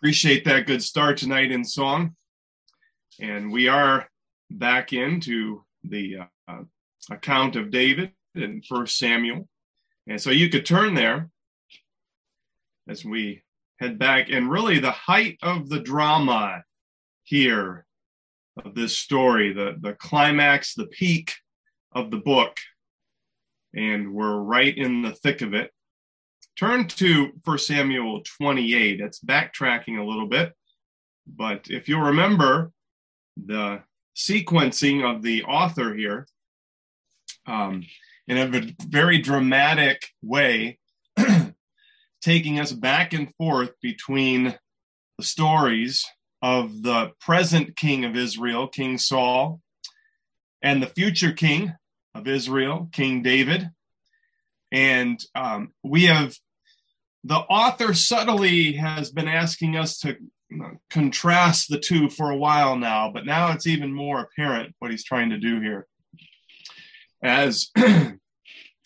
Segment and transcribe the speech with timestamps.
[0.00, 2.14] Appreciate that good start tonight in song.
[3.20, 4.08] And we are
[4.48, 6.60] back into the uh,
[7.10, 9.48] account of David in First Samuel.
[10.06, 11.30] And so you could turn there
[12.88, 13.42] as we
[13.80, 14.28] head back.
[14.30, 16.62] And really, the height of the drama
[17.24, 17.84] here
[18.64, 21.34] of this story, the, the climax, the peak
[21.90, 22.56] of the book.
[23.74, 25.72] And we're right in the thick of it.
[26.58, 29.00] Turn to 1 Samuel 28.
[29.00, 30.54] That's backtracking a little bit,
[31.24, 32.72] but if you'll remember
[33.36, 33.82] the
[34.16, 36.26] sequencing of the author here,
[37.46, 37.84] um,
[38.26, 40.80] in a very dramatic way,
[42.20, 44.58] taking us back and forth between
[45.16, 46.04] the stories
[46.42, 49.60] of the present king of Israel, King Saul,
[50.60, 51.74] and the future king
[52.16, 53.70] of Israel, King David.
[54.72, 56.36] And um, we have
[57.28, 60.16] the author subtly has been asking us to
[60.88, 65.04] contrast the two for a while now, but now it's even more apparent what he's
[65.04, 65.86] trying to do here.
[67.22, 68.16] As if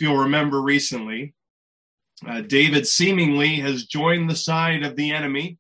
[0.01, 1.35] you'll remember recently,
[2.27, 5.59] uh, David seemingly has joined the side of the enemy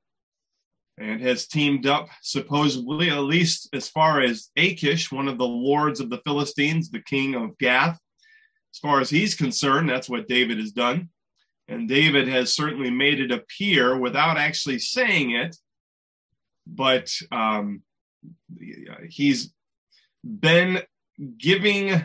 [0.98, 6.00] and has teamed up, supposedly, at least as far as Achish, one of the lords
[6.00, 7.96] of the Philistines, the king of Gath.
[8.74, 11.10] As far as he's concerned, that's what David has done.
[11.72, 15.56] And David has certainly made it appear without actually saying it,
[16.66, 17.82] but um,
[19.08, 19.52] he's
[20.22, 20.82] been
[21.38, 22.04] giving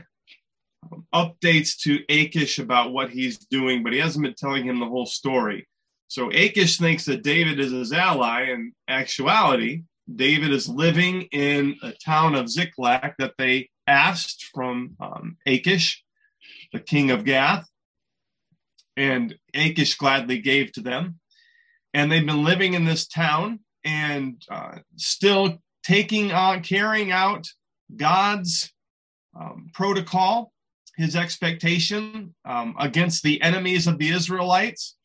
[1.14, 5.06] updates to Achish about what he's doing, but he hasn't been telling him the whole
[5.06, 5.68] story.
[6.08, 8.44] So Achish thinks that David is his ally.
[8.44, 15.36] In actuality, David is living in a town of Ziklag that they asked from um,
[15.46, 16.06] Achish,
[16.72, 17.68] the king of Gath
[18.98, 21.20] and Achish gladly gave to them.
[21.94, 27.48] And they've been living in this town and uh, still taking on, carrying out
[27.96, 28.74] God's
[29.40, 30.52] um, protocol,
[30.98, 34.96] his expectation um, against the enemies of the Israelites,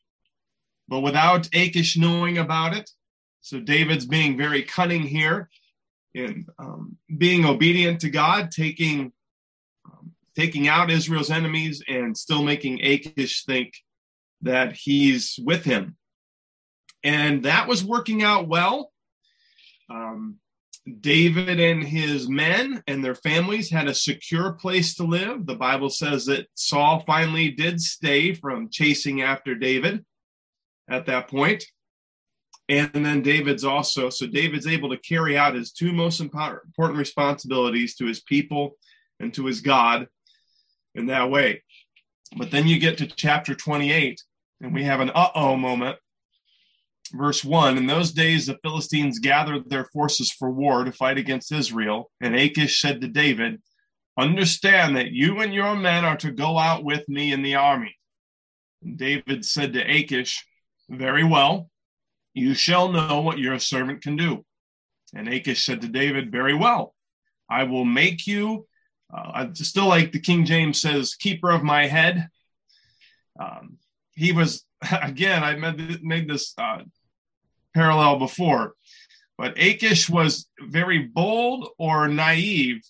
[0.89, 2.91] but without Achish knowing about it.
[3.43, 5.51] So David's being very cunning here
[6.15, 9.13] in um, being obedient to God, taking
[10.37, 13.75] taking out Israel's enemies and still making Achish think
[14.43, 15.97] that he's with him.
[17.05, 18.93] And that was working out well.
[19.91, 20.39] Um,
[21.01, 25.47] David and his men and their families had a secure place to live.
[25.47, 30.05] The Bible says that Saul finally did stay from chasing after David
[30.89, 31.65] at that point.
[32.69, 37.95] And then David's also, so David's able to carry out his two most important responsibilities
[37.97, 38.77] to his people
[39.21, 40.09] and to his God
[40.95, 41.63] in that way.
[42.37, 44.23] But then you get to chapter 28,
[44.61, 45.97] and we have an uh oh moment.
[47.13, 51.53] Verse 1 In those days, the Philistines gathered their forces for war to fight against
[51.53, 52.11] Israel.
[52.21, 53.61] And Achish said to David,
[54.19, 57.97] Understand that you and your men are to go out with me in the army.
[58.83, 60.47] And David said to Achish,
[60.89, 61.71] Very well,
[62.35, 64.45] you shall know what your servant can do.
[65.15, 66.95] And Achish said to David, Very well,
[67.49, 68.67] I will make you
[69.13, 72.29] uh, I still like the King James says, keeper of my head.
[73.39, 73.79] Um,
[74.15, 74.65] he was,
[75.03, 76.79] again, I made, made this uh,
[77.75, 78.75] parallel before,
[79.37, 82.83] but Achish was very bold or naive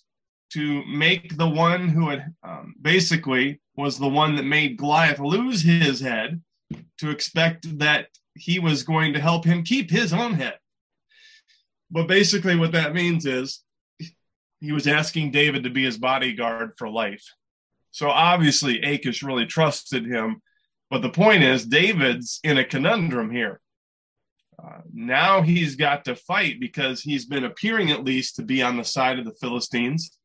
[0.53, 5.63] to make the one who had um, basically was the one that made Goliath lose
[5.63, 6.41] his head
[6.99, 10.57] to expect that he was going to help him keep his own head.
[11.89, 13.63] But basically, what that means is
[14.63, 17.25] he was asking David to be his bodyguard for life.
[17.91, 20.41] So obviously, Achish really trusted him.
[20.89, 23.59] But the point is, David's in a conundrum here.
[24.57, 28.77] Uh, now he's got to fight because he's been appearing at least to be on
[28.77, 30.17] the side of the Philistines.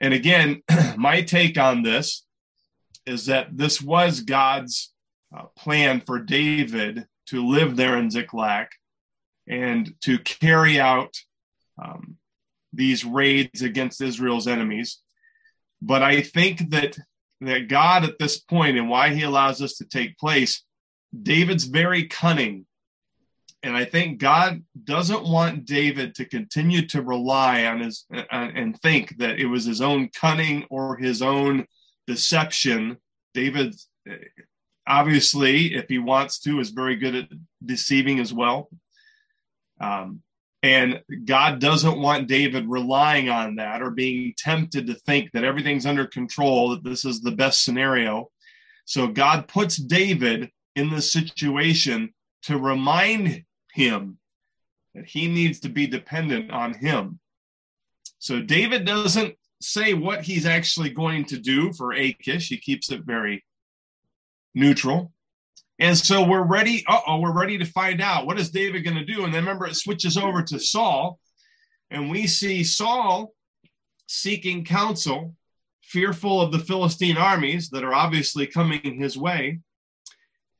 [0.00, 0.62] And again,
[0.96, 2.24] my take on this
[3.06, 4.92] is that this was God's
[5.36, 8.68] uh, plan for David to live there in Ziklag
[9.48, 11.16] and to carry out
[11.82, 12.18] um,
[12.72, 14.98] these raids against Israel's enemies.
[15.80, 16.96] But I think that
[17.40, 20.62] that God at this point and why he allows this to take place,
[21.22, 22.66] David's very cunning.
[23.64, 28.78] And I think God doesn't want David to continue to rely on his uh, and
[28.80, 31.66] think that it was his own cunning or his own
[32.06, 32.98] deception.
[33.34, 33.74] David,
[34.08, 34.14] uh,
[34.86, 37.28] obviously, if he wants to, is very good at
[37.64, 38.68] deceiving as well.
[39.80, 40.22] Um,
[40.62, 45.86] and God doesn't want David relying on that or being tempted to think that everything's
[45.86, 48.30] under control, that this is the best scenario.
[48.84, 54.18] So God puts David in this situation to remind him
[54.94, 57.18] that he needs to be dependent on him.
[58.18, 62.48] So David doesn't say what he's actually going to do for Achish.
[62.48, 63.44] He keeps it very
[64.54, 65.12] neutral.
[65.82, 66.84] And so we're ready.
[66.86, 69.24] Uh oh, we're ready to find out what is David going to do.
[69.24, 71.18] And then remember, it switches over to Saul,
[71.90, 73.34] and we see Saul
[74.06, 75.34] seeking counsel,
[75.82, 79.58] fearful of the Philistine armies that are obviously coming his way.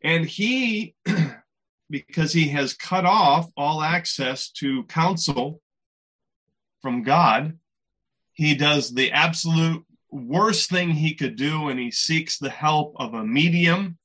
[0.03, 0.97] And he,
[1.89, 5.61] because he has cut off all access to counsel
[6.81, 7.61] from God,
[8.33, 13.15] he does the absolute worst thing he could do, and he seeks the help of
[13.15, 13.99] a medium,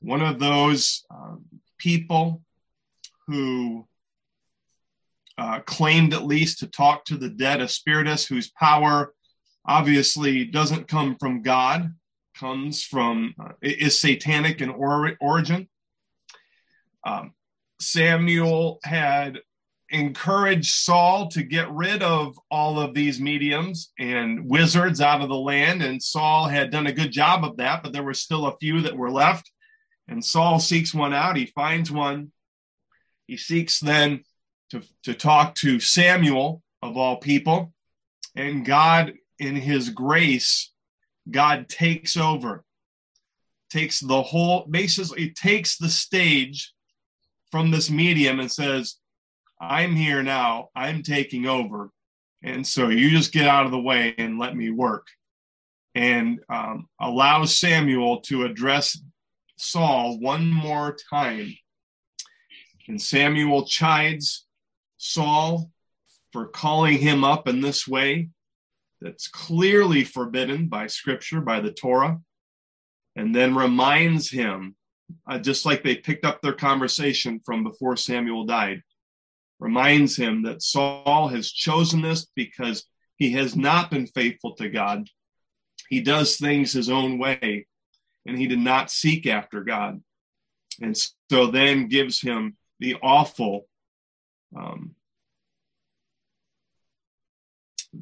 [0.00, 1.44] one of those um,
[1.78, 2.42] people
[3.26, 3.86] who
[5.38, 9.14] uh, claimed at least to talk to the dead, a spiritist whose power
[9.66, 11.94] obviously doesn't come from God,
[12.38, 15.68] comes from, uh, is satanic in or- origin.
[17.04, 17.34] Um,
[17.80, 19.40] Samuel had
[19.90, 25.38] encouraged Saul to get rid of all of these mediums and wizards out of the
[25.38, 25.82] land.
[25.82, 28.82] And Saul had done a good job of that, but there were still a few
[28.82, 29.50] that were left.
[30.10, 31.36] And Saul seeks one out.
[31.36, 32.32] He finds one.
[33.26, 34.24] He seeks then
[34.70, 37.72] to, to talk to Samuel, of all people.
[38.34, 40.72] And God, in his grace,
[41.30, 42.64] God takes over,
[43.70, 46.72] takes the whole, basically takes the stage
[47.50, 48.96] from this medium and says,
[49.60, 50.70] I'm here now.
[50.74, 51.90] I'm taking over.
[52.42, 55.06] And so you just get out of the way and let me work.
[55.94, 58.98] And um, allow Samuel to address
[59.60, 61.54] Saul one more time.
[62.88, 64.46] And Samuel chides
[64.96, 65.70] Saul
[66.32, 68.30] for calling him up in this way
[69.00, 72.20] that's clearly forbidden by scripture, by the Torah,
[73.16, 74.76] and then reminds him,
[75.28, 78.82] uh, just like they picked up their conversation from before Samuel died,
[79.58, 82.84] reminds him that Saul has chosen this because
[83.16, 85.06] he has not been faithful to God.
[85.88, 87.66] He does things his own way,
[88.26, 90.00] and he did not seek after God.
[90.80, 90.96] And
[91.30, 93.66] so then gives him the awful,
[94.56, 94.94] um,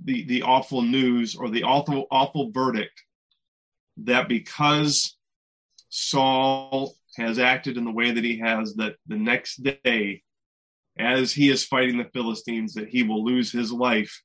[0.05, 3.03] the the awful news or the awful awful verdict
[3.97, 5.17] that because
[5.89, 10.23] Saul has acted in the way that he has, that the next day
[10.99, 14.23] as he is fighting the Philistines that he will lose his life.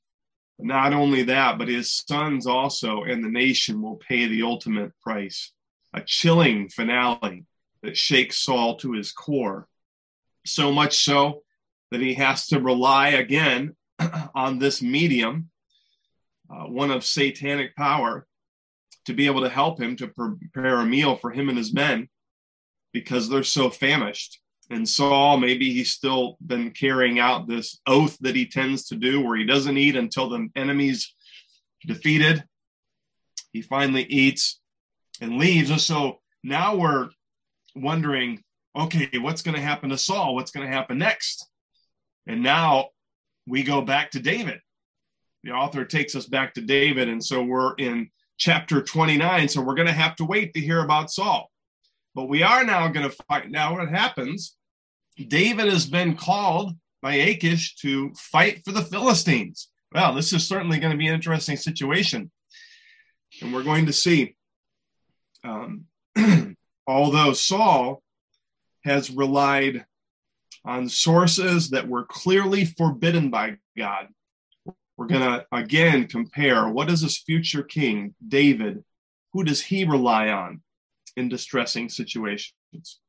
[0.58, 5.52] Not only that, but his sons also and the nation will pay the ultimate price.
[5.94, 7.44] A chilling finale
[7.82, 9.68] that shakes Saul to his core.
[10.44, 11.42] So much so
[11.90, 13.76] that he has to rely again
[14.34, 15.50] on this medium,
[16.50, 18.26] uh, one of satanic power,
[19.06, 22.08] to be able to help him to prepare a meal for him and his men
[22.92, 24.40] because they're so famished
[24.70, 29.20] and Saul, maybe he's still been carrying out this oath that he tends to do
[29.20, 31.14] where he doesn't eat until the enemy's
[31.86, 32.44] defeated.
[33.52, 34.60] He finally eats
[35.20, 35.70] and leaves.
[35.70, 37.08] And so now we're
[37.74, 38.42] wondering
[38.76, 40.34] okay, what's going to happen to Saul?
[40.34, 41.48] What's going to happen next?
[42.26, 42.88] And now
[43.46, 44.60] we go back to David.
[45.44, 47.08] The author takes us back to David.
[47.08, 49.48] And so we're in chapter 29.
[49.48, 51.50] So we're going to have to wait to hear about Saul.
[52.14, 54.56] But we are now going to find out what happens.
[55.16, 56.72] David has been called
[57.02, 59.68] by Achish to fight for the Philistines.
[59.92, 62.30] Well, this is certainly going to be an interesting situation.
[63.42, 64.36] And we're going to see,
[65.44, 65.84] um,
[66.86, 68.02] although Saul
[68.84, 69.84] has relied
[70.64, 74.08] on sources that were clearly forbidden by God,
[74.96, 78.84] we're going to again compare what is this future king, David,
[79.32, 80.62] who does he rely on?
[81.16, 83.00] in distressing situations.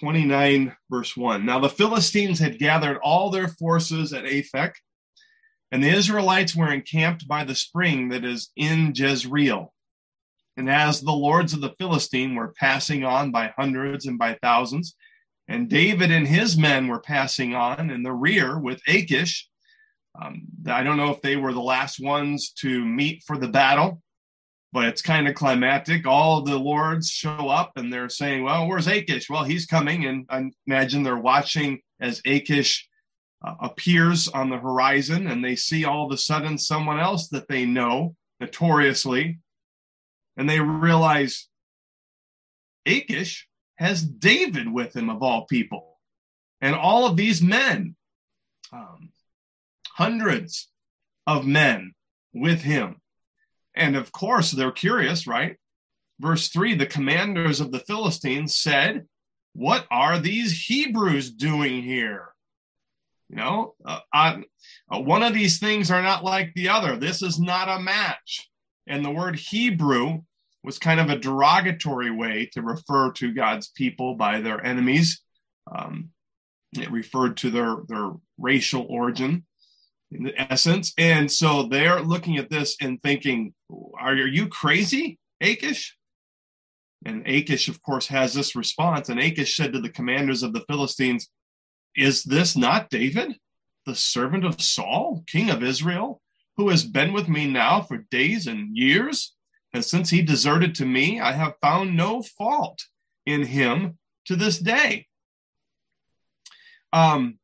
[0.00, 1.46] 29, verse 1.
[1.46, 4.72] Now the Philistines had gathered all their forces at Aphek,
[5.72, 9.72] and the Israelites were encamped by the spring that is in Jezreel.
[10.58, 14.96] And as the lords of the Philistine were passing on by hundreds and by thousands,
[15.46, 19.48] and David and his men were passing on in the rear with Achish,
[20.20, 24.02] um, I don't know if they were the last ones to meet for the battle,
[24.72, 26.08] but it's kind of climactic.
[26.08, 29.30] All the lords show up and they're saying, Well, where's Achish?
[29.30, 30.06] Well, he's coming.
[30.06, 32.88] And I imagine they're watching as Achish
[33.46, 37.46] uh, appears on the horizon and they see all of a sudden someone else that
[37.46, 39.38] they know notoriously.
[40.38, 41.48] And they realize
[42.86, 45.98] Achish has David with him, of all people.
[46.62, 47.96] And all of these men,
[48.72, 49.10] um,
[49.94, 50.70] hundreds
[51.26, 51.92] of men
[52.32, 53.02] with him
[53.78, 55.56] and of course, they're curious, right?
[56.18, 59.06] Verse 3 the commanders of the Philistines said,
[59.54, 62.34] What are these Hebrews doing here?
[63.30, 64.40] You know, uh, uh,
[64.90, 66.96] one of these things are not like the other.
[66.96, 68.50] This is not a match.
[68.86, 70.22] And the word Hebrew
[70.68, 75.22] was kind of a derogatory way to refer to God's people by their enemies.
[75.74, 76.10] Um,
[76.74, 79.46] it referred to their, their racial origin
[80.12, 80.92] in essence.
[80.98, 83.54] And so they're looking at this and thinking,
[83.98, 85.96] are you crazy, Achish?
[87.02, 89.08] And Achish, of course, has this response.
[89.08, 91.30] And Achish said to the commanders of the Philistines,
[91.96, 93.38] Is this not David,
[93.86, 96.20] the servant of Saul, king of Israel,
[96.58, 99.34] who has been with me now for days and years?
[99.72, 102.84] And since he deserted to me, I have found no fault
[103.26, 105.06] in him to this day.
[106.92, 107.38] Um,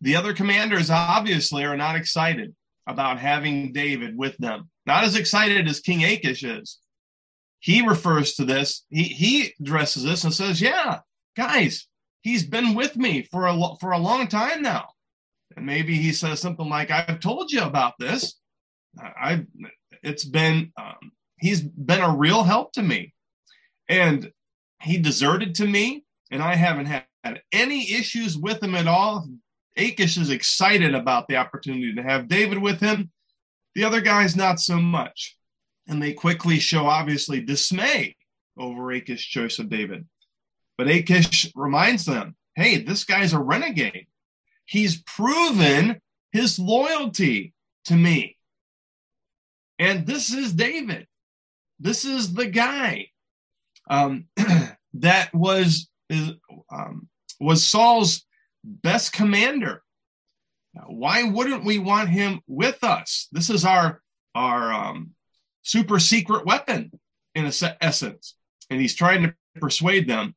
[0.00, 2.54] the other commanders obviously are not excited
[2.86, 4.70] about having David with them.
[4.86, 6.78] Not as excited as King Achish is.
[7.60, 11.00] He refers to this, he, he addresses this and says, Yeah,
[11.36, 11.88] guys,
[12.22, 14.90] he's been with me for a, for a long time now.
[15.56, 18.36] And maybe he says something like, I've told you about this.
[18.98, 19.44] I,
[20.02, 23.14] it's been, um, he's been a real help to me.
[23.88, 24.32] And
[24.82, 27.04] he deserted to me, and I haven't had
[27.52, 29.28] any issues with him at all.
[29.76, 33.10] Achish is excited about the opportunity to have David with him.
[33.74, 35.36] The other guys, not so much.
[35.86, 38.16] And they quickly show, obviously, dismay
[38.58, 40.06] over Achish's choice of David.
[40.76, 44.08] But Achish reminds them hey, this guy's a renegade.
[44.64, 46.00] He's proven
[46.32, 48.36] his loyalty to me.
[49.78, 51.06] And this is David.
[51.78, 53.08] This is the guy
[53.88, 54.26] um,
[54.94, 55.88] that was
[56.70, 57.08] um,
[57.40, 58.24] was Saul's
[58.64, 59.82] best commander.
[60.86, 63.28] Why wouldn't we want him with us?
[63.32, 64.00] This is our
[64.34, 65.10] our um,
[65.62, 66.92] super secret weapon
[67.34, 68.34] in essence,
[68.70, 70.34] and he's trying to persuade them.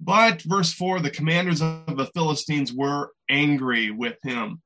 [0.00, 4.62] But verse four, the commanders of the Philistines were angry with him.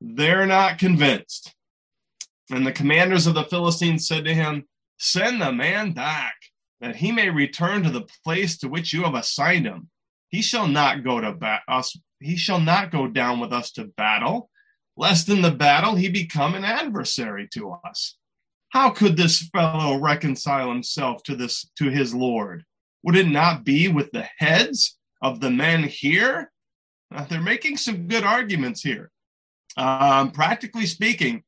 [0.00, 1.54] They're not convinced.
[2.50, 4.66] And the commanders of the Philistines said to him,
[4.98, 6.34] Send the man back,
[6.80, 9.88] that he may return to the place to which you have assigned him.
[10.28, 13.84] He shall not go to ba- us he shall not go down with us to
[13.84, 14.50] battle,
[14.96, 18.16] lest in the battle he become an adversary to us.
[18.70, 22.64] How could this fellow reconcile himself to this to his Lord?
[23.02, 26.50] Would it not be with the heads of the men here?
[27.14, 29.10] Uh, they're making some good arguments here.
[29.76, 31.44] Um, practically speaking,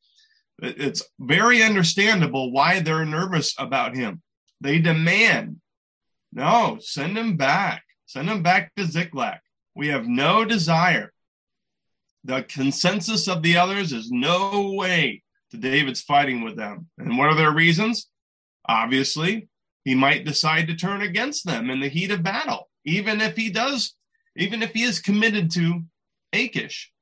[0.61, 4.23] it's very understandable why they're nervous about him.
[4.61, 5.61] They demand,
[6.33, 7.83] no, send him back.
[8.07, 9.39] Send him back to Ziklag.
[9.75, 11.13] We have no desire.
[12.25, 16.89] The consensus of the others is no way to David's fighting with them.
[16.99, 18.09] And what are their reasons?
[18.69, 19.49] Obviously,
[19.85, 23.51] he might decide to turn against them in the heat of battle, even if he
[23.51, 23.95] does,
[24.37, 25.85] even if he is committed to
[26.33, 26.93] Achish.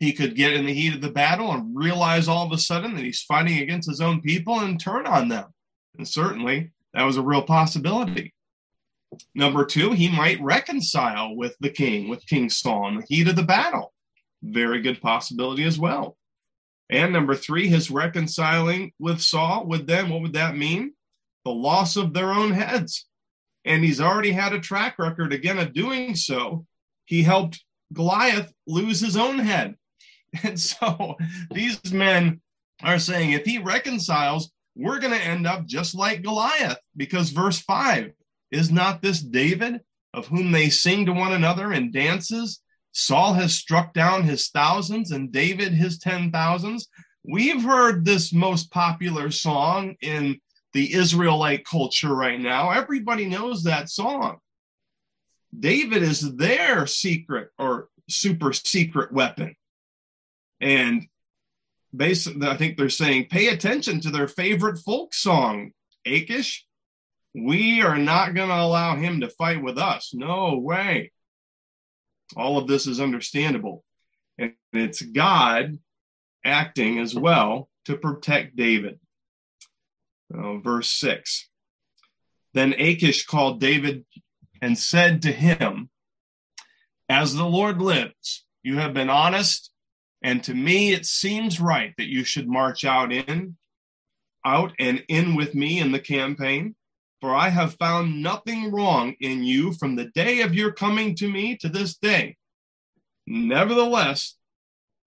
[0.00, 2.94] He could get in the heat of the battle and realize all of a sudden
[2.94, 5.46] that he's fighting against his own people and turn on them.
[5.96, 8.32] And certainly that was a real possibility.
[9.34, 13.36] Number two, he might reconcile with the king, with King Saul in the heat of
[13.36, 13.92] the battle.
[14.42, 16.16] Very good possibility as well.
[16.90, 20.92] And number three, his reconciling with Saul with them, what would that mean?
[21.44, 23.06] The loss of their own heads.
[23.64, 26.66] And he's already had a track record again of doing so.
[27.04, 29.74] He helped Goliath lose his own head.
[30.42, 31.16] And so
[31.50, 32.40] these men
[32.82, 37.58] are saying if he reconciles, we're going to end up just like Goliath, because verse
[37.60, 38.12] 5
[38.52, 39.80] is not this David,
[40.14, 42.60] of whom they sing to one another in dances?
[42.92, 46.88] Saul has struck down his thousands and David his ten thousands.
[47.24, 50.40] We've heard this most popular song in
[50.72, 52.70] the Israelite culture right now.
[52.70, 54.38] Everybody knows that song.
[55.58, 59.54] David is their secret or super secret weapon.
[60.60, 61.06] And
[61.94, 65.72] basically, I think they're saying, pay attention to their favorite folk song,
[66.06, 66.66] Achish
[67.34, 70.12] we are not going to allow him to fight with us.
[70.14, 71.12] No way.
[72.36, 73.84] All of this is understandable.
[74.38, 75.78] And it's God
[76.44, 79.00] acting as well to protect David.
[80.32, 81.48] Uh, verse 6
[82.54, 84.04] Then Achish called David
[84.60, 85.90] and said to him,
[87.08, 89.70] As the Lord lives, you have been honest,
[90.22, 93.56] and to me it seems right that you should march out in,
[94.44, 96.74] out and in with me in the campaign.
[97.20, 101.28] For I have found nothing wrong in you from the day of your coming to
[101.28, 102.36] me to this day.
[103.26, 104.36] Nevertheless,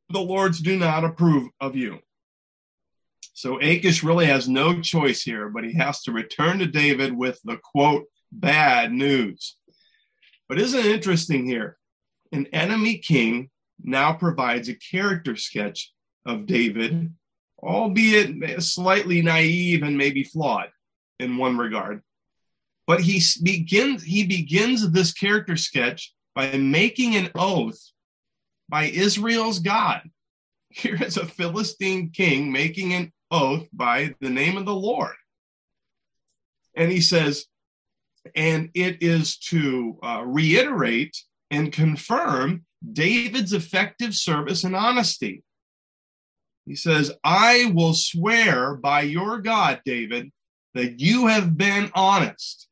[0.09, 1.99] the Lords do not approve of you.
[3.33, 7.39] So Achish really has no choice here, but he has to return to David with
[7.43, 9.55] the quote, bad news.
[10.49, 11.77] But isn't it interesting here?
[12.33, 13.49] An enemy king
[13.83, 15.91] now provides a character sketch
[16.25, 17.13] of David,
[17.61, 20.69] albeit slightly naive and maybe flawed
[21.19, 22.01] in one regard.
[22.87, 27.79] But he begins he begins this character sketch by making an oath
[28.69, 30.01] by Israel's God.
[30.69, 35.15] Here is a Philistine king making an oath by the name of the Lord.
[36.75, 37.45] And he says,
[38.35, 41.17] and it is to uh, reiterate
[41.49, 45.43] and confirm David's effective service and honesty.
[46.65, 50.31] He says, I will swear by your God, David,
[50.73, 52.67] that you have been honest.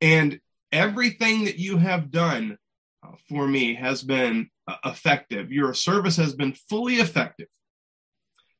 [0.00, 0.40] And
[0.72, 2.58] everything that you have done
[3.02, 5.52] uh, for me has been uh, effective.
[5.52, 7.48] Your service has been fully effective.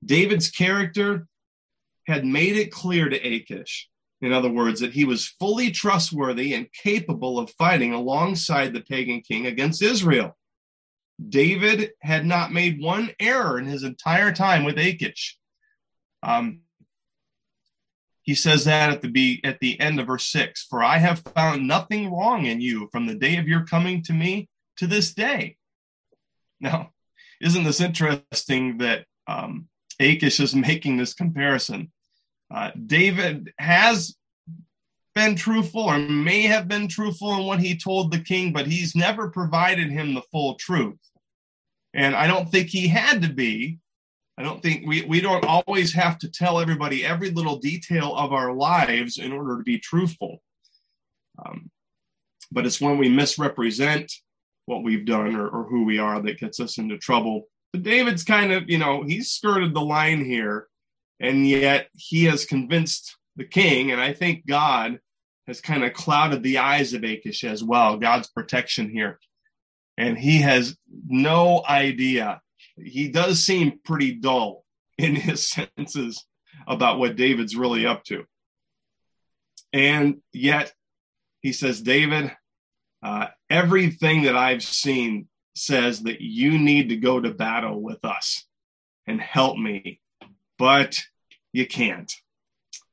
[0.05, 1.27] David's character
[2.07, 3.89] had made it clear to Achish,
[4.21, 9.21] in other words, that he was fully trustworthy and capable of fighting alongside the pagan
[9.21, 10.37] king against Israel.
[11.29, 15.37] David had not made one error in his entire time with Achish.
[16.23, 16.61] Um,
[18.23, 20.65] he says that at the be at the end of verse six.
[20.65, 24.13] For I have found nothing wrong in you from the day of your coming to
[24.13, 25.57] me to this day.
[26.61, 26.91] Now,
[27.41, 31.91] isn't this interesting that um, Achish is making this comparison?
[32.55, 34.17] Uh, David has
[35.15, 38.95] been truthful or may have been truthful in what he told the king, but he's
[38.95, 40.99] never provided him the full truth.
[41.95, 43.79] And I don't think he had to be.
[44.39, 48.33] I don't think we, we don't always have to tell everybody every little detail of
[48.33, 50.41] our lives in order to be truthful.
[51.45, 51.71] Um,
[52.51, 54.13] but it's when we misrepresent
[54.67, 57.49] what we've done or, or who we are that gets us into trouble.
[57.73, 60.69] But David's kind of, you know, he's skirted the line here,
[61.21, 64.99] and yet he has convinced the king, and I think God
[65.47, 69.19] has kind of clouded the eyes of Achish as well, God's protection here
[70.01, 72.41] and he has no idea.
[72.83, 74.65] He does seem pretty dull
[74.97, 76.25] in his senses
[76.67, 78.25] about what David's really up to.
[79.75, 80.73] And yet,
[81.43, 82.35] he says, David,
[83.03, 88.47] uh, everything that I've seen says that you need to go to battle with us
[89.07, 90.01] and help me,
[90.59, 91.03] but
[91.53, 92.11] you can't.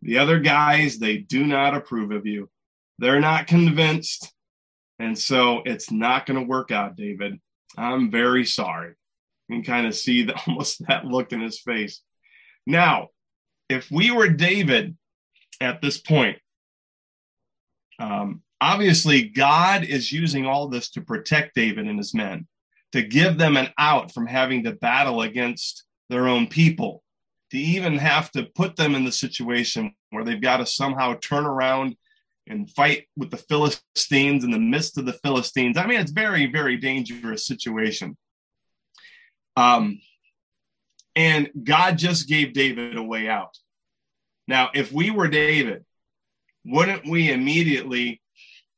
[0.01, 2.49] The other guys, they do not approve of you.
[2.99, 4.33] They're not convinced.
[4.99, 7.39] And so it's not going to work out, David.
[7.77, 8.93] I'm very sorry.
[9.47, 12.01] You can kind of see the, almost that look in his face.
[12.65, 13.09] Now,
[13.69, 14.97] if we were David
[15.61, 16.39] at this point,
[17.99, 22.47] um, obviously God is using all this to protect David and his men,
[22.91, 27.03] to give them an out from having to battle against their own people,
[27.51, 31.45] to even have to put them in the situation where they've got to somehow turn
[31.45, 31.95] around
[32.49, 35.77] and fight with the Philistines in the midst of the Philistines.
[35.77, 38.17] I mean, it's very, very dangerous situation.
[39.55, 39.99] Um,
[41.15, 43.57] and God just gave David a way out.
[44.47, 45.83] Now, if we were David,
[46.63, 48.21] wouldn't we immediately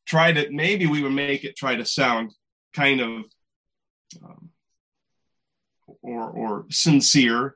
[0.08, 2.32] try to, maybe we would make it try to sound
[2.74, 3.26] kind of
[4.24, 4.50] um,
[6.02, 7.56] or, or sincere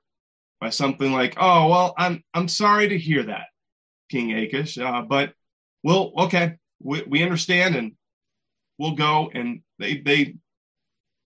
[0.59, 3.47] by something like, oh, well, I'm, I'm sorry to hear that,
[4.09, 5.33] King Achish, uh, but
[5.83, 7.93] well, okay, we, we understand and
[8.77, 9.29] we'll go.
[9.33, 10.35] And they, they,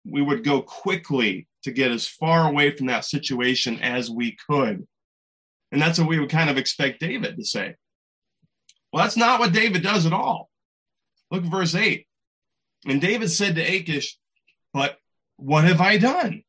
[0.06, 4.88] we would go quickly to get as far away from that situation as we could.
[5.72, 7.76] And that's what we would kind of expect David to say.
[8.92, 10.50] Well, that's not what David does at all.
[11.30, 12.08] Look at verse 8.
[12.86, 14.18] And David said to Achish,
[14.74, 14.98] But
[15.36, 16.44] what have I done?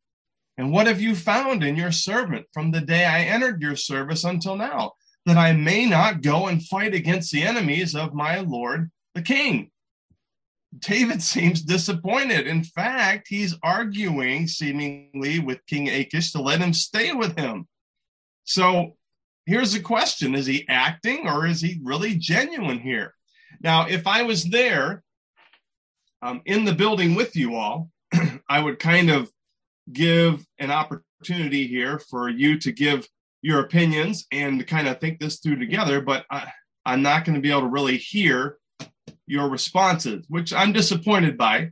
[0.57, 4.25] And what have you found in your servant from the day I entered your service
[4.25, 4.92] until now?
[5.28, 9.70] That I may not go and fight against the enemies of my Lord the king.
[10.78, 12.46] David seems disappointed.
[12.46, 17.66] In fact, he's arguing seemingly with King Achish to let him stay with him.
[18.44, 18.96] So
[19.46, 23.14] here's the question Is he acting or is he really genuine here?
[23.60, 25.02] Now, if I was there
[26.22, 27.90] um, in the building with you all,
[28.48, 29.30] I would kind of
[29.90, 33.08] give an opportunity here for you to give
[33.42, 36.51] your opinions and kind of think this through together, but I,
[36.85, 38.59] I'm not going to be able to really hear
[39.27, 41.70] your responses, which I'm disappointed by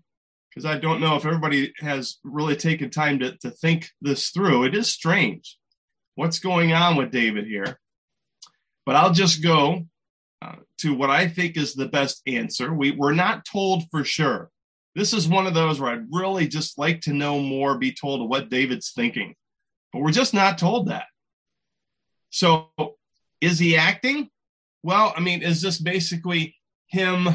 [0.50, 4.64] because I don't know if everybody has really taken time to, to think this through.
[4.64, 5.58] It is strange
[6.14, 7.78] what's going on with David here.
[8.84, 9.86] But I'll just go
[10.42, 12.72] uh, to what I think is the best answer.
[12.72, 14.50] We, we're not told for sure.
[14.94, 18.28] This is one of those where I'd really just like to know more, be told
[18.28, 19.34] what David's thinking.
[19.92, 21.04] But we're just not told that.
[22.36, 22.68] So
[23.40, 24.28] is he acting?
[24.82, 26.54] Well, I mean, is this basically
[26.88, 27.26] him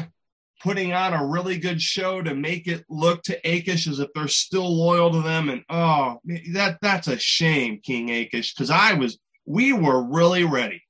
[0.62, 4.28] putting on a really good show to make it look to Achish as if they're
[4.28, 5.48] still loyal to them.
[5.48, 6.20] And oh,
[6.52, 10.84] that that's a shame, King Achish, because I was, we were really ready.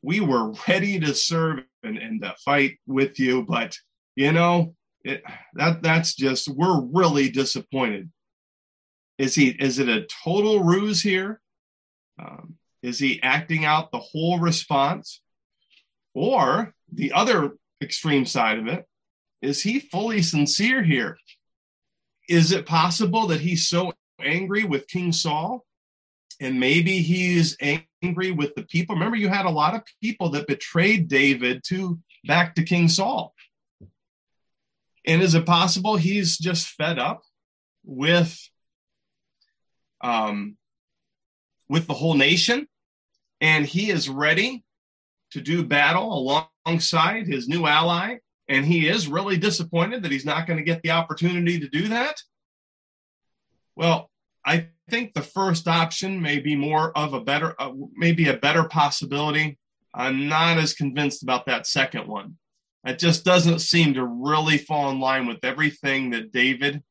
[0.00, 3.76] We were ready to serve and, and to fight with you, but
[4.14, 8.12] you know, it, that that's just we're really disappointed.
[9.18, 9.48] Is he?
[9.48, 11.40] Is it a total ruse here?
[12.16, 15.20] Um, is he acting out the whole response,
[16.14, 18.86] or the other extreme side of it?
[19.42, 21.18] Is he fully sincere here?
[22.28, 25.64] Is it possible that he's so angry with King Saul
[26.40, 28.94] and maybe he's angry with the people?
[28.94, 33.34] Remember, you had a lot of people that betrayed David to back to King Saul.
[35.06, 37.22] And is it possible he's just fed up
[37.84, 38.38] with
[40.02, 40.56] um,
[41.70, 42.66] with the whole nation
[43.40, 44.64] and he is ready
[45.30, 48.16] to do battle alongside his new ally
[48.48, 51.86] and he is really disappointed that he's not going to get the opportunity to do
[51.86, 52.20] that?
[53.76, 54.10] Well,
[54.44, 58.64] I think the first option may be more of a better, uh, maybe a better
[58.64, 59.56] possibility.
[59.94, 62.36] I'm not as convinced about that second one.
[62.84, 66.82] It just doesn't seem to really fall in line with everything that David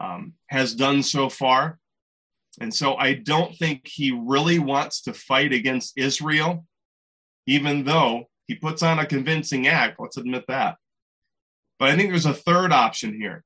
[0.00, 1.78] um, has done so far.
[2.60, 6.66] And so I don't think he really wants to fight against Israel,
[7.46, 9.96] even though he puts on a convincing act.
[9.98, 10.76] Let's admit that.
[11.78, 13.42] But I think there's a third option here.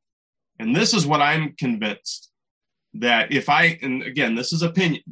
[0.58, 2.30] And this is what I'm convinced
[2.94, 5.02] that if I, and again, this is opinion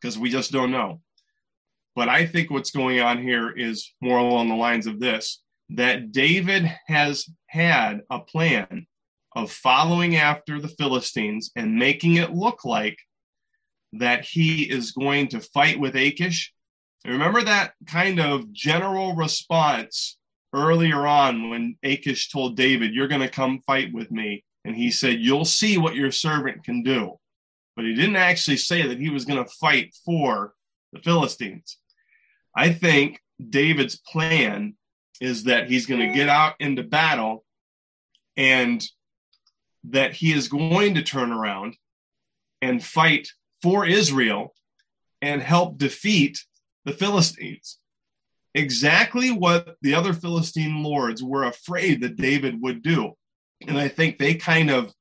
[0.00, 1.00] because we just don't know.
[1.94, 6.12] But I think what's going on here is more along the lines of this that
[6.12, 8.86] David has had a plan
[9.36, 12.98] of following after the Philistines and making it look like
[13.92, 16.52] that he is going to fight with Achish.
[17.04, 20.16] Remember that kind of general response
[20.54, 24.42] earlier on when Achish told David, You're going to come fight with me.
[24.64, 27.18] And he said, You'll see what your servant can do.
[27.76, 30.54] But he didn't actually say that he was going to fight for
[30.94, 31.76] the Philistines.
[32.56, 33.20] I think
[33.50, 34.76] David's plan
[35.20, 37.44] is that he's going to get out into battle
[38.36, 38.82] and
[39.90, 41.76] that he is going to turn around
[42.62, 43.28] and fight
[43.62, 44.54] for Israel
[45.22, 46.44] and help defeat
[46.84, 47.78] the Philistines.
[48.54, 53.12] Exactly what the other Philistine lords were afraid that David would do.
[53.66, 54.92] And I think they kind of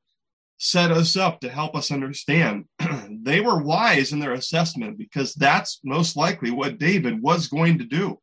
[0.58, 2.66] set us up to help us understand.
[3.24, 7.86] they were wise in their assessment because that's most likely what David was going to
[7.86, 8.20] do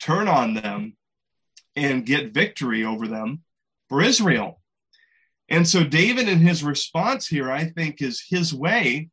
[0.00, 0.96] turn on them
[1.76, 3.42] and get victory over them
[3.88, 4.60] for Israel.
[5.52, 9.10] And so, David, in his response here, I think, is his way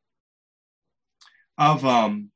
[1.58, 2.32] of um,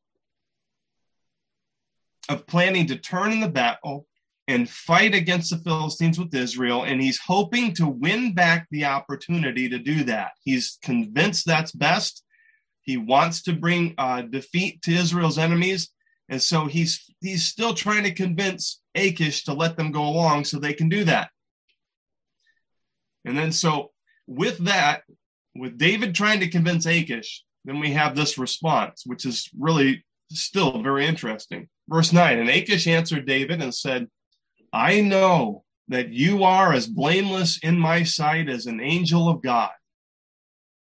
[2.27, 4.05] of planning to turn in the battle
[4.49, 6.83] and fight against the Philistines with Israel.
[6.83, 10.31] And he's hoping to win back the opportunity to do that.
[10.43, 12.25] He's convinced that's best.
[12.81, 15.91] He wants to bring uh, defeat to Israel's enemies.
[16.27, 20.59] And so he's he's still trying to convince Achish to let them go along so
[20.59, 21.29] they can do that.
[23.23, 23.92] And then so
[24.27, 25.03] with that,
[25.55, 30.81] with David trying to convince Achish, then we have this response, which is really still
[30.81, 31.69] very interesting.
[31.87, 34.07] Verse 9 And Achish answered David and said,
[34.71, 39.71] I know that you are as blameless in my sight as an angel of God.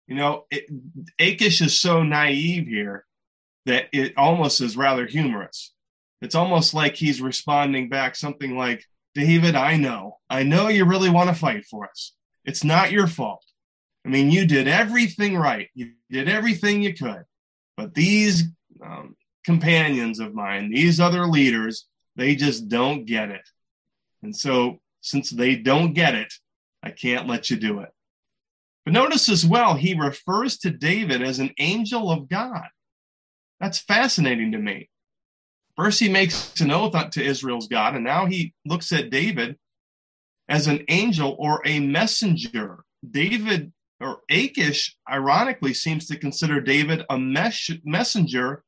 [0.07, 0.65] You know, it,
[1.19, 3.05] Achish is so naive here
[3.65, 5.73] that it almost is rather humorous.
[6.21, 10.17] It's almost like he's responding back something like, David, I know.
[10.29, 12.13] I know you really want to fight for us.
[12.45, 13.43] It's not your fault.
[14.05, 15.69] I mean, you did everything right.
[15.73, 17.23] You did everything you could.
[17.75, 18.43] But these
[18.83, 23.47] um, companions of mine, these other leaders, they just don't get it.
[24.21, 26.33] And so, since they don't get it,
[26.81, 27.89] I can't let you do it.
[28.85, 32.67] But notice as well, he refers to David as an angel of God.
[33.59, 34.89] That's fascinating to me.
[35.75, 39.57] First, he makes an oath to Israel's God, and now he looks at David
[40.47, 42.83] as an angel or a messenger.
[43.09, 48.63] David or Achish, ironically, seems to consider David a mes- messenger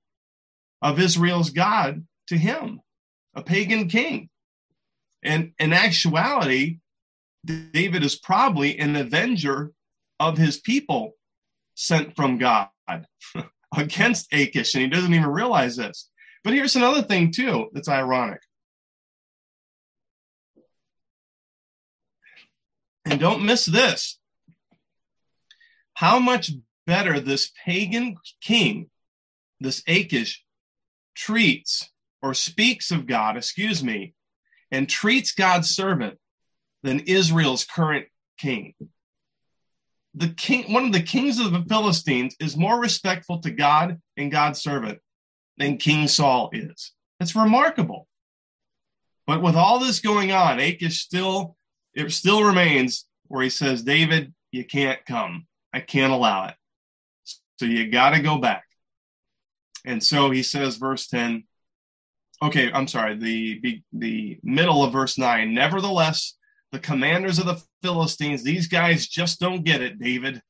[0.82, 2.82] of Israel's God to him,
[3.36, 4.30] a pagan king.
[5.24, 6.80] And in actuality,
[7.46, 9.72] David is probably an avenger
[10.20, 11.14] of his people
[11.76, 12.70] sent from God
[13.76, 16.10] against Achish, and he doesn't even realize this.
[16.44, 18.42] But here's another thing, too, that's ironic.
[23.10, 24.20] And don't miss this
[25.94, 26.52] how much
[26.86, 28.90] better this pagan king,
[29.60, 30.44] this Achish,
[31.16, 31.90] treats
[32.22, 34.14] or speaks of God, excuse me,
[34.72, 36.20] and treats God's servant
[36.84, 38.06] than Israel's current
[38.38, 38.76] king.
[40.14, 44.32] The king, one of the kings of the Philistines, is more respectful to God and
[44.32, 45.00] God's servant
[45.58, 46.92] than King Saul is.
[47.20, 48.08] It's remarkable.
[49.26, 51.57] But with all this going on, Achish still,
[51.98, 55.48] it still remains where he says, David, you can't come.
[55.74, 56.56] I can't allow it.
[57.60, 58.64] So you got to go back.
[59.84, 61.44] And so he says, verse 10,
[62.44, 65.54] okay, I'm sorry, the, the middle of verse 9.
[65.54, 66.38] Nevertheless,
[66.72, 70.42] the commanders of the Philistines, these guys just don't get it, David.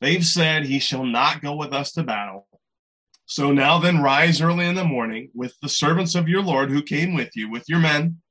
[0.00, 2.46] They've said, He shall not go with us to battle.
[3.26, 6.82] So now then rise early in the morning with the servants of your Lord who
[6.82, 8.22] came with you, with your men,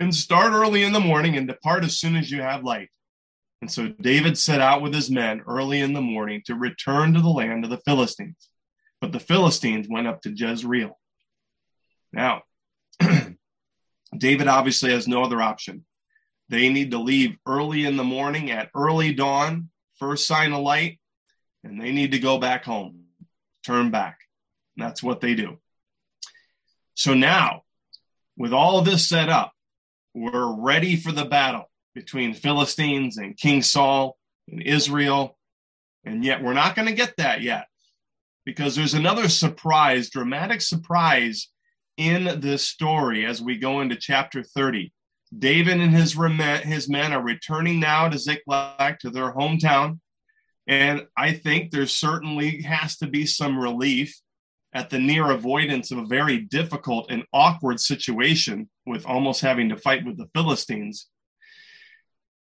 [0.00, 2.88] and start early in the morning and depart as soon as you have light.
[3.60, 7.20] And so David set out with his men early in the morning to return to
[7.20, 8.48] the land of the Philistines.
[9.02, 10.98] But the Philistines went up to Jezreel.
[12.12, 12.42] Now,
[14.16, 15.84] David obviously has no other option.
[16.48, 20.98] They need to leave early in the morning at early dawn, first sign of light,
[21.62, 23.04] and they need to go back home,
[23.64, 24.18] turn back.
[24.76, 25.58] And that's what they do.
[26.94, 27.62] So now,
[28.36, 29.52] with all this set up,
[30.14, 34.16] we're ready for the battle between Philistines and King Saul
[34.48, 35.38] and Israel.
[36.04, 37.66] And yet, we're not going to get that yet
[38.44, 41.48] because there's another surprise, dramatic surprise
[41.96, 44.92] in this story as we go into chapter 30.
[45.38, 46.18] David and his,
[46.64, 50.00] his men are returning now to Ziklag, to their hometown.
[50.66, 54.18] And I think there certainly has to be some relief
[54.72, 59.76] at the near avoidance of a very difficult and awkward situation with almost having to
[59.76, 61.08] fight with the Philistines.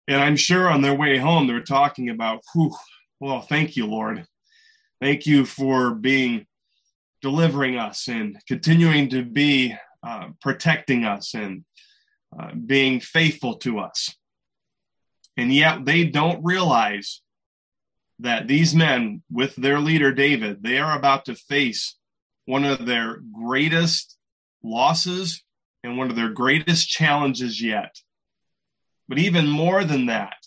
[0.07, 2.41] And I'm sure on their way home, they're talking about,
[3.19, 4.25] well, thank you, Lord.
[5.01, 6.47] Thank you for being
[7.21, 11.65] delivering us and continuing to be uh, protecting us and
[12.37, 14.15] uh, being faithful to us.
[15.35, 17.21] And yet they don't realize
[18.19, 21.95] that these men, with their leader David, they are about to face
[22.47, 24.17] one of their greatest
[24.63, 25.43] losses
[25.83, 27.95] and one of their greatest challenges yet.
[29.07, 30.37] But even more than that,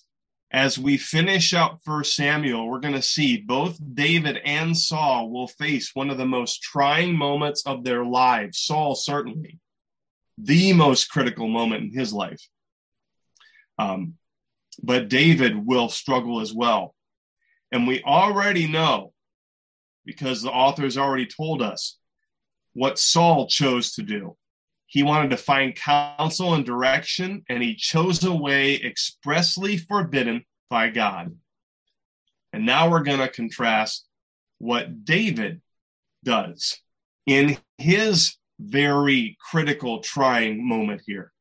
[0.50, 5.46] as we finish up First Samuel, we're going to see both David and Saul will
[5.46, 8.58] face one of the most trying moments of their lives.
[8.58, 9.58] Saul, certainly,
[10.38, 12.40] the most critical moment in his life.
[13.78, 14.14] Um,
[14.82, 16.94] but David will struggle as well.
[17.70, 19.12] And we already know,
[20.04, 21.98] because the authors already told us,
[22.72, 24.36] what Saul chose to do.
[24.86, 30.90] He wanted to find counsel and direction, and he chose a way expressly forbidden by
[30.90, 31.36] God.
[32.52, 34.06] And now we're going to contrast
[34.58, 35.60] what David
[36.24, 36.78] does
[37.26, 41.32] in his very critical, trying moment here.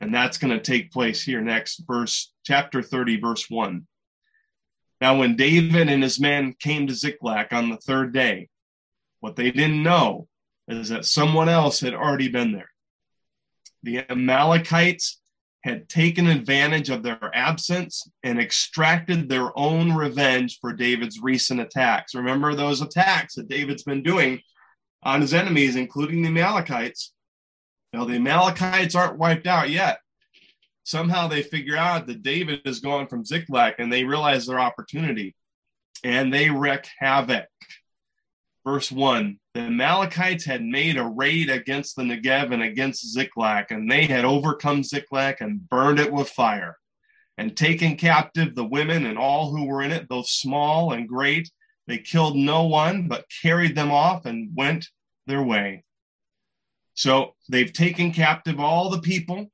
[0.00, 3.86] And that's going to take place here next, verse chapter 30, verse 1.
[5.00, 8.48] Now, when David and his men came to Ziklag on the third day,
[9.20, 10.28] what they didn't know
[10.68, 12.70] is that someone else had already been there.
[13.82, 15.20] The Amalekites
[15.62, 22.14] had taken advantage of their absence and extracted their own revenge for David's recent attacks.
[22.14, 24.40] Remember those attacks that David's been doing
[25.02, 27.12] on his enemies, including the Amalekites.
[27.92, 30.00] Now, the Amalekites aren't wiped out yet.
[30.84, 35.34] Somehow they figure out that David is gone from Ziklag and they realize their opportunity
[36.04, 37.46] and they wreak havoc.
[38.64, 43.90] Verse 1 The Amalekites had made a raid against the Negev and against Ziklag, and
[43.90, 46.76] they had overcome Ziklag and burned it with fire,
[47.36, 51.50] and taken captive the women and all who were in it, both small and great,
[51.86, 54.88] they killed no one, but carried them off and went
[55.26, 55.84] their way.
[56.94, 59.50] So they've taken captive all the people,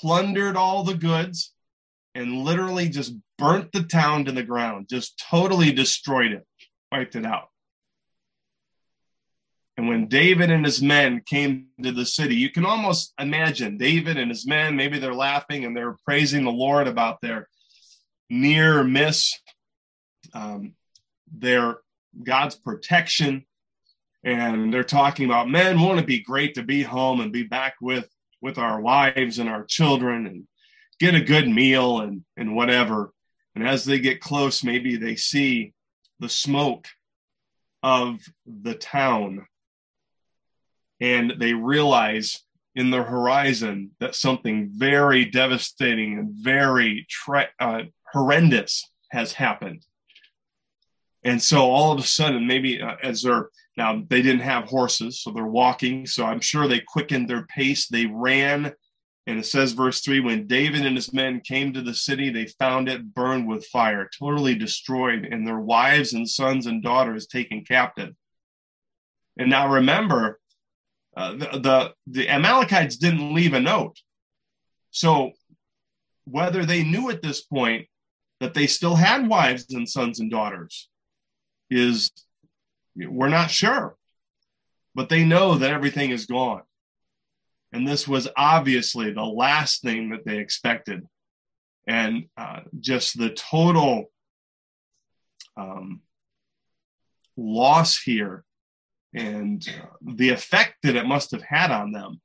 [0.00, 1.52] plundered all the goods,
[2.14, 6.46] and literally just burnt the town to the ground, just totally destroyed it,
[6.90, 7.48] wiped it out.
[9.76, 14.16] And when David and his men came to the city, you can almost imagine David
[14.16, 17.48] and his men, maybe they're laughing and they're praising the Lord about their
[18.30, 19.38] near miss.
[20.32, 20.74] Um,
[21.32, 21.78] their
[22.22, 23.44] God's protection.
[24.24, 27.74] And they're talking about, man, won't it be great to be home and be back
[27.80, 28.08] with
[28.40, 30.46] with our wives and our children and
[30.98, 33.12] get a good meal and and whatever.
[33.54, 35.72] And as they get close, maybe they see
[36.20, 36.88] the smoke
[37.82, 39.46] of the town
[41.00, 42.42] and they realize
[42.74, 47.06] in the horizon that something very devastating and very
[47.58, 49.84] uh, horrendous has happened.
[51.24, 55.20] And so all of a sudden, maybe uh, as they're now, they didn't have horses,
[55.20, 56.06] so they're walking.
[56.06, 57.88] So I'm sure they quickened their pace.
[57.88, 58.72] They ran
[59.26, 62.46] And it says, verse 3 when David and his men came to the city, they
[62.46, 67.64] found it burned with fire, totally destroyed, and their wives and sons and daughters taken
[67.64, 68.14] captive.
[69.36, 70.40] And now remember,
[71.16, 73.98] uh, the, the, the Amalekites didn't leave a note.
[74.90, 75.32] So
[76.24, 77.88] whether they knew at this point
[78.40, 80.88] that they still had wives and sons and daughters
[81.68, 82.12] is
[82.96, 83.96] we're not sure.
[84.94, 86.62] But they know that everything is gone.
[87.72, 91.06] And this was obviously the last thing that they expected.
[91.86, 94.10] And uh, just the total
[95.56, 96.00] um,
[97.36, 98.44] loss here
[99.14, 102.20] and uh, the effect that it must have had on them.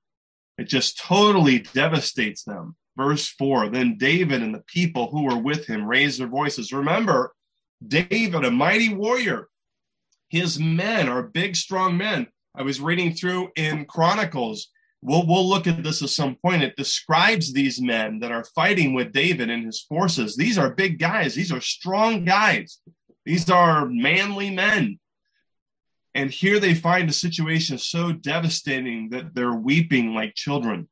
[0.57, 2.75] It just totally devastates them.
[2.97, 6.73] Verse 4 Then David and the people who were with him raised their voices.
[6.73, 7.33] Remember,
[7.85, 9.47] David, a mighty warrior,
[10.31, 12.27] his men are big, strong men.
[12.55, 14.69] I was reading through in Chronicles
[15.03, 16.61] We'll, we'll look at this at some point.
[16.61, 20.35] It describes these men that are fighting with David and his forces.
[20.35, 21.33] These are big guys.
[21.33, 22.79] These are strong guys.
[23.25, 24.99] These are manly men.
[26.13, 30.87] And here they find a situation so devastating that they're weeping like children.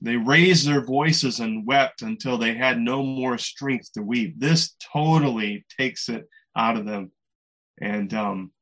[0.00, 4.38] They raised their voices and wept until they had no more strength to weep.
[4.38, 7.10] This totally takes it out of them.
[7.80, 8.52] And um,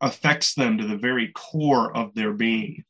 [0.00, 2.84] affects them to the very core of their being.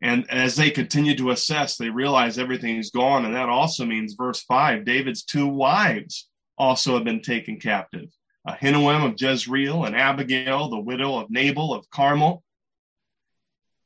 [0.00, 3.24] And as they continue to assess, they realize everything is gone.
[3.24, 8.08] And that also means, verse 5 David's two wives also have been taken captive
[8.46, 12.42] Ahinoam of Jezreel and Abigail, the widow of Nabal of Carmel.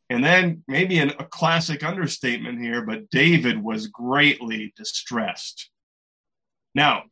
[0.09, 5.69] And then, maybe an, a classic understatement here, but David was greatly distressed.
[6.75, 7.05] Now,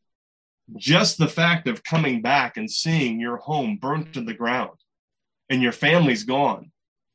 [0.76, 4.78] just the fact of coming back and seeing your home burnt to the ground
[5.50, 6.70] and your family's gone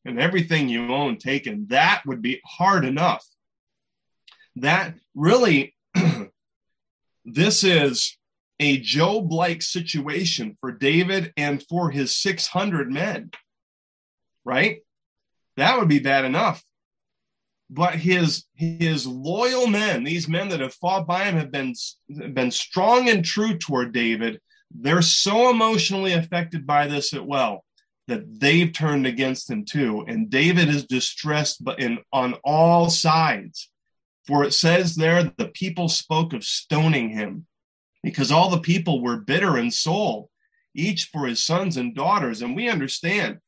[0.06, 3.26] and everything you own taken, that would be hard enough.
[4.58, 5.76] That really,
[7.26, 8.18] this is
[8.60, 13.32] a Job like situation for David and for his 600 men,
[14.46, 14.84] right?
[15.58, 16.64] That would be bad enough
[17.70, 21.74] but his his loyal men, these men that have fought by him, have been
[22.34, 24.40] been strong and true toward David.
[24.72, 27.66] They're so emotionally affected by this as well
[28.08, 30.04] that they've turned against him too.
[30.08, 33.70] And David is distressed, but in on all sides.
[34.26, 37.46] For it says there, the people spoke of stoning him,
[38.04, 40.30] because all the people were bitter in soul,
[40.76, 42.42] each for his sons and daughters.
[42.42, 43.40] And we understand,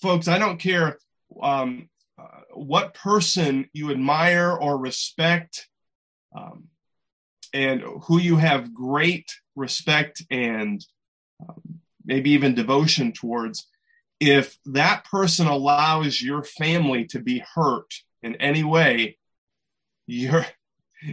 [0.00, 0.28] folks.
[0.28, 0.98] I don't care
[1.42, 1.88] um,
[2.58, 5.68] what person you admire or respect,
[6.36, 6.64] um,
[7.54, 10.84] and who you have great respect and
[11.40, 13.68] um, maybe even devotion towards,
[14.20, 19.16] if that person allows your family to be hurt in any way,
[20.06, 20.46] you're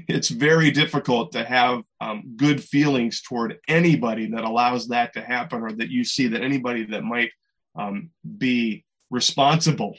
[0.07, 5.61] it's very difficult to have um, good feelings toward anybody that allows that to happen
[5.61, 7.29] or that you see that anybody that might
[7.77, 9.95] um, be responsible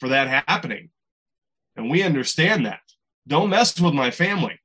[0.00, 0.90] for that happening.
[1.76, 2.80] And we understand that.
[3.26, 4.60] Don't mess with my family.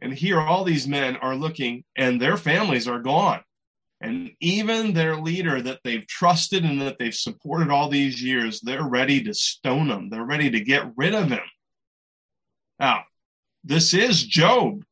[0.00, 3.40] And here, all these men are looking, and their families are gone.
[4.00, 8.86] And even their leader that they've trusted and that they've supported all these years, they're
[8.86, 10.10] ready to stone him.
[10.10, 11.44] They're ready to get rid of him.
[12.78, 13.04] Now,
[13.62, 14.84] this is Job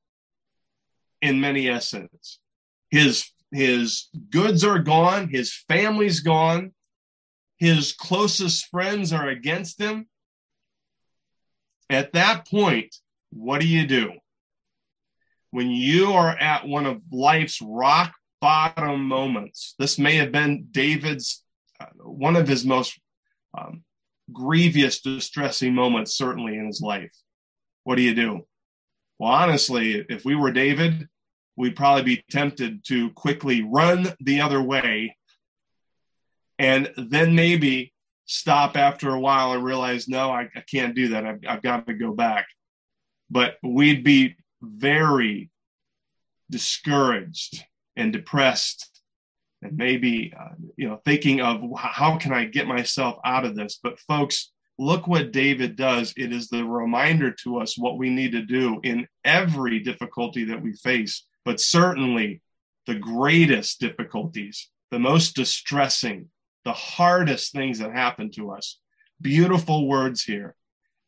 [1.20, 2.38] in many essence.
[2.90, 6.72] His, his goods are gone, his family's gone,
[7.62, 10.08] his closest friends are against him.
[11.88, 12.92] At that point,
[13.30, 14.14] what do you do?
[15.52, 21.44] When you are at one of life's rock bottom moments, this may have been David's,
[21.78, 22.98] uh, one of his most
[23.56, 23.84] um,
[24.32, 27.14] grievous, distressing moments, certainly in his life.
[27.84, 28.44] What do you do?
[29.20, 31.06] Well, honestly, if we were David,
[31.54, 35.14] we'd probably be tempted to quickly run the other way
[36.58, 37.92] and then maybe
[38.26, 41.26] stop after a while and realize, no, I, I can't do that.
[41.26, 42.46] I've, I've got to go back.
[43.30, 45.50] But we'd be very
[46.50, 47.64] discouraged
[47.96, 48.92] and depressed
[49.62, 53.78] and maybe uh, you know thinking of how can i get myself out of this
[53.82, 58.32] but folks look what david does it is the reminder to us what we need
[58.32, 62.40] to do in every difficulty that we face but certainly
[62.86, 66.28] the greatest difficulties the most distressing
[66.64, 68.78] the hardest things that happen to us.
[69.20, 70.54] Beautiful words here.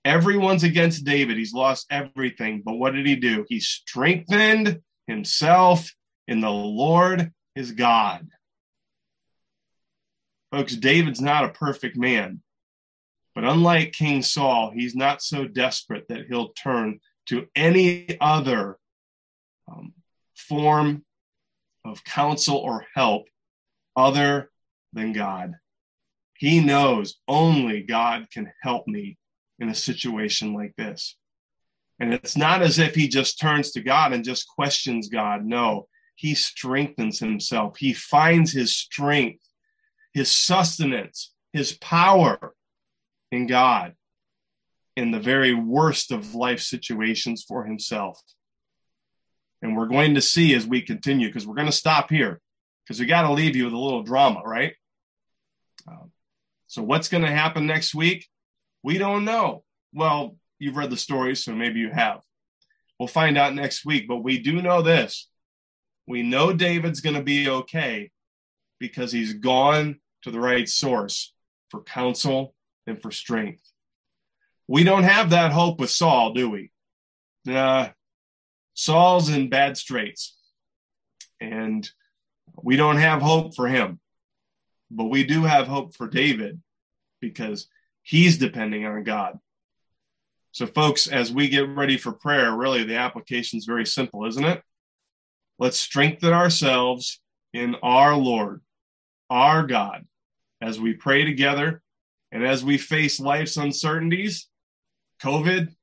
[0.04, 1.36] Everyone's against David.
[1.36, 2.62] He's lost everything.
[2.64, 3.44] But what did he do?
[3.48, 5.90] He strengthened himself
[6.28, 8.28] in the Lord his God.
[10.52, 12.42] Folks, David's not a perfect man,
[13.34, 18.78] But unlike King Saul, he's not so desperate that he'll turn to any other
[19.68, 19.94] um,
[20.36, 21.04] form
[21.84, 23.26] of counsel or help
[23.96, 24.50] other
[24.94, 25.54] than God.
[26.36, 29.18] He knows only God can help me
[29.58, 31.16] in a situation like this.
[32.00, 35.44] And it's not as if he just turns to God and just questions God.
[35.44, 35.86] No,
[36.16, 37.76] he strengthens himself.
[37.78, 39.44] He finds his strength,
[40.12, 42.54] his sustenance, his power
[43.30, 43.94] in God
[44.96, 48.20] in the very worst of life situations for himself.
[49.62, 52.40] And we're going to see as we continue, because we're going to stop here,
[52.84, 54.74] because we got to leave you with a little drama, right?
[56.66, 58.28] So, what's going to happen next week?
[58.82, 59.64] We don't know.
[59.92, 62.20] Well, you've read the story, so maybe you have.
[62.98, 65.28] We'll find out next week, but we do know this.
[66.06, 68.10] We know David's going to be okay
[68.78, 71.32] because he's gone to the right source
[71.70, 72.54] for counsel
[72.86, 73.62] and for strength.
[74.68, 76.70] We don't have that hope with Saul, do we?
[77.48, 77.88] Uh,
[78.74, 80.36] Saul's in bad straits,
[81.40, 81.88] and
[82.62, 84.00] we don't have hope for him.
[84.90, 86.60] But we do have hope for David
[87.20, 87.68] because
[88.02, 89.38] he's depending on God.
[90.52, 94.44] So, folks, as we get ready for prayer, really the application is very simple, isn't
[94.44, 94.62] it?
[95.58, 97.20] Let's strengthen ourselves
[97.52, 98.60] in our Lord,
[99.30, 100.06] our God,
[100.60, 101.82] as we pray together
[102.30, 104.48] and as we face life's uncertainties,
[105.22, 105.74] COVID,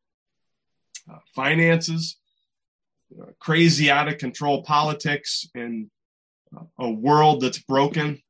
[1.11, 2.17] uh, finances,
[3.19, 5.89] uh, crazy out of control politics, and
[6.55, 8.21] uh, a world that's broken.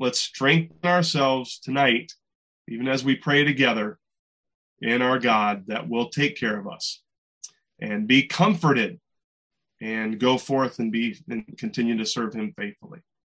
[0.00, 2.14] Let's strengthen ourselves tonight,
[2.66, 3.98] even as we pray together
[4.80, 7.02] in our God that will take care of us
[7.82, 8.98] and be comforted
[9.82, 13.00] and go forth and be and continue to serve him faithfully.